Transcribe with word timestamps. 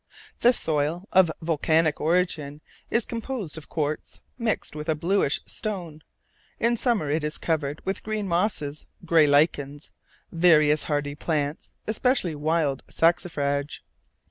The 0.39 0.51
soil, 0.51 1.07
of 1.11 1.29
volcanic 1.43 2.01
origin, 2.01 2.61
is 2.89 3.05
composed 3.05 3.55
of 3.55 3.69
quartz, 3.69 4.19
mixed 4.35 4.75
with 4.75 4.89
a 4.89 4.95
bluish 4.95 5.39
stone. 5.45 6.01
In 6.59 6.75
summer 6.75 7.11
it 7.11 7.23
is 7.23 7.37
covered 7.37 7.85
with 7.85 8.01
green 8.01 8.27
mosses, 8.27 8.87
grey 9.05 9.27
lichens, 9.27 9.91
various 10.31 10.85
hardy 10.85 11.13
plants, 11.13 11.73
especially 11.85 12.33
wild 12.33 12.81
saxifrage. 12.87 13.81